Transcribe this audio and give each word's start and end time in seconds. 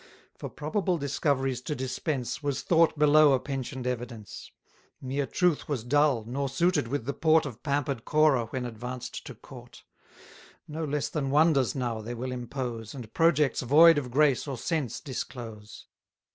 For 0.33 0.49
probable 0.49 0.97
discoveries 0.97 1.61
to 1.61 1.75
dispense, 1.75 2.41
Was 2.41 2.63
thought 2.63 2.97
below 2.97 3.33
a 3.33 3.39
pension'd 3.39 3.85
evidence; 3.85 4.49
Mere 4.99 5.27
truth 5.27 5.69
was 5.69 5.83
dull, 5.83 6.23
nor 6.25 6.49
suited 6.49 6.87
with 6.87 7.05
the 7.05 7.13
port 7.13 7.45
Of 7.45 7.61
pamper'd 7.61 8.03
Corah 8.03 8.47
when 8.47 8.65
advanced 8.65 9.23
to 9.27 9.35
court. 9.35 9.83
No 10.67 10.83
less 10.85 11.07
than 11.09 11.29
wonders 11.29 11.75
now 11.75 12.01
they 12.01 12.15
will 12.15 12.31
impose, 12.31 12.95
And 12.95 13.13
projects 13.13 13.61
void 13.61 13.99
of 13.99 14.09
grace 14.09 14.47
or 14.47 14.57
sense 14.57 14.99
disclose. 14.99 15.85